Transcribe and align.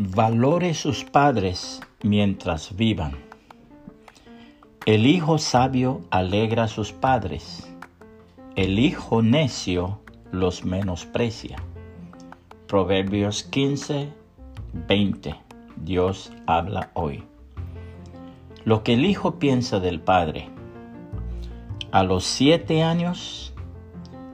Valore 0.00 0.74
sus 0.74 1.02
padres 1.02 1.80
mientras 2.04 2.76
vivan. 2.76 3.16
El 4.86 5.08
hijo 5.08 5.38
sabio 5.38 6.02
alegra 6.10 6.62
a 6.62 6.68
sus 6.68 6.92
padres. 6.92 7.68
El 8.54 8.78
hijo 8.78 9.22
necio 9.22 9.98
los 10.30 10.64
menosprecia. 10.64 11.56
Proverbios 12.68 13.42
15, 13.42 14.12
20. 14.86 15.34
Dios 15.78 16.32
habla 16.46 16.92
hoy. 16.94 17.24
Lo 18.64 18.84
que 18.84 18.94
el 18.94 19.04
hijo 19.04 19.40
piensa 19.40 19.80
del 19.80 19.98
padre. 19.98 20.48
A 21.90 22.04
los 22.04 22.22
siete 22.22 22.84
años, 22.84 23.52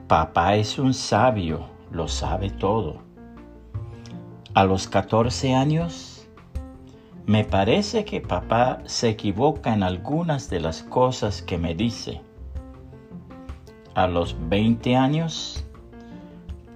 papá 0.07 0.57
es 0.57 0.77
un 0.77 0.93
sabio, 0.93 1.65
lo 1.89 2.07
sabe 2.07 2.51
todo. 2.51 3.05
A 4.55 4.63
los 4.63 4.87
14 4.87 5.53
años, 5.53 6.29
me 7.25 7.43
parece 7.43 8.05
que 8.05 8.21
papá 8.21 8.79
se 8.85 9.09
equivoca 9.09 9.73
en 9.73 9.83
algunas 9.83 10.49
de 10.49 10.61
las 10.61 10.81
cosas 10.81 11.41
que 11.41 11.57
me 11.57 11.75
dice. 11.75 12.21
A 13.95 14.07
los 14.07 14.37
20 14.47 14.95
años, 14.95 15.65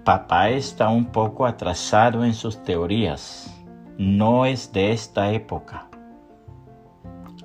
papá 0.04 0.50
está 0.50 0.90
un 0.90 1.06
poco 1.06 1.46
atrasado 1.46 2.26
en 2.26 2.34
sus 2.34 2.62
teorías. 2.66 3.58
No 3.98 4.46
es 4.46 4.74
de 4.74 4.92
esta 4.92 5.32
época. 5.32 5.88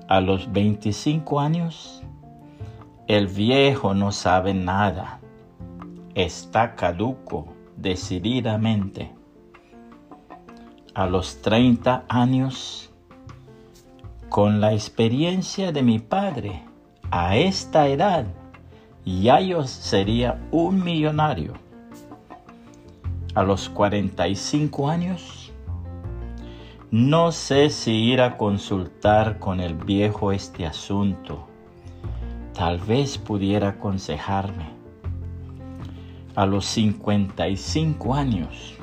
A 0.09 0.19
los 0.19 0.51
25 0.51 1.39
años, 1.39 2.03
el 3.07 3.27
viejo 3.27 3.93
no 3.93 4.11
sabe 4.11 4.53
nada. 4.53 5.21
Está 6.13 6.75
caduco 6.75 7.45
decididamente 7.77 9.15
a 10.95 11.07
los 11.07 11.41
30 11.41 12.05
años, 12.07 12.89
con 14.29 14.61
la 14.61 14.71
experiencia 14.71 15.73
de 15.73 15.83
mi 15.83 15.99
padre, 15.99 16.63
a 17.11 17.35
esta 17.35 17.89
edad, 17.89 18.25
ya 19.03 19.41
yo 19.41 19.65
sería 19.65 20.41
un 20.51 20.81
millonario. 20.81 21.53
A 23.33 23.43
los 23.43 23.67
45 23.67 24.89
años, 24.89 25.51
no 26.91 27.33
sé 27.33 27.69
si 27.71 27.91
ir 27.91 28.21
a 28.21 28.37
consultar 28.37 29.37
con 29.37 29.59
el 29.59 29.73
viejo 29.75 30.31
este 30.31 30.65
asunto. 30.65 31.45
Tal 32.53 32.79
vez 32.79 33.17
pudiera 33.17 33.67
aconsejarme. 33.67 34.69
A 36.35 36.45
los 36.45 36.65
55 36.65 38.15
años, 38.15 38.77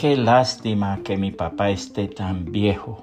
Qué 0.00 0.16
lástima 0.16 1.00
que 1.02 1.16
mi 1.16 1.32
papá 1.32 1.70
esté 1.70 2.06
tan 2.06 2.52
viejo. 2.52 3.02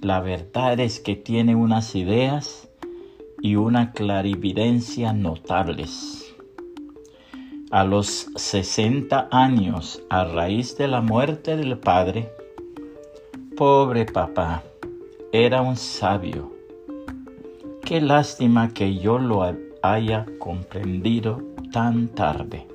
La 0.00 0.20
verdad 0.20 0.80
es 0.80 0.98
que 0.98 1.14
tiene 1.14 1.54
unas 1.54 1.94
ideas 1.94 2.70
y 3.42 3.56
una 3.56 3.92
clarividencia 3.92 5.12
notables. 5.12 6.34
A 7.70 7.84
los 7.84 8.28
60 8.34 9.28
años, 9.30 10.02
a 10.08 10.24
raíz 10.24 10.78
de 10.78 10.88
la 10.88 11.02
muerte 11.02 11.54
del 11.54 11.76
padre, 11.76 12.32
pobre 13.54 14.06
papá, 14.06 14.62
era 15.32 15.60
un 15.60 15.76
sabio. 15.76 16.50
Qué 17.84 18.00
lástima 18.00 18.72
que 18.72 18.94
yo 18.94 19.18
lo 19.18 19.42
haya 19.82 20.24
comprendido 20.38 21.42
tan 21.72 22.08
tarde. 22.08 22.66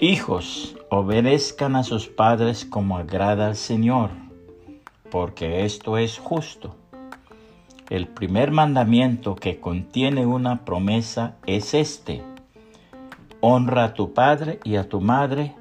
Hijos, 0.00 0.77
obedezcan 0.90 1.76
a 1.76 1.82
sus 1.82 2.06
padres 2.08 2.64
como 2.64 2.96
agrada 2.96 3.46
al 3.46 3.56
Señor, 3.56 4.10
porque 5.10 5.64
esto 5.64 5.98
es 5.98 6.18
justo. 6.18 6.74
El 7.90 8.06
primer 8.06 8.50
mandamiento 8.50 9.34
que 9.34 9.60
contiene 9.60 10.26
una 10.26 10.64
promesa 10.64 11.36
es 11.46 11.74
este. 11.74 12.22
Honra 13.40 13.84
a 13.84 13.94
tu 13.94 14.12
padre 14.12 14.60
y 14.64 14.76
a 14.76 14.88
tu 14.88 15.00
madre 15.00 15.54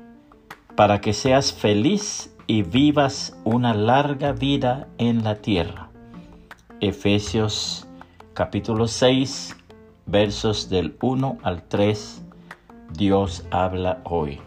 para 0.75 0.99
que 1.01 1.13
seas 1.13 1.53
feliz 1.53 2.33
y 2.47 2.63
vivas 2.63 3.37
una 3.43 3.73
larga 3.73 4.31
vida 4.31 4.87
en 4.97 5.23
la 5.23 5.35
tierra. 5.35 5.89
Efesios 6.79 7.87
capítulo 8.33 8.87
6 8.87 9.55
versos 10.05 10.69
del 10.69 10.95
1 11.01 11.37
al 11.43 11.63
3 11.63 12.23
Dios 12.93 13.45
habla 13.51 14.01
hoy. 14.03 14.46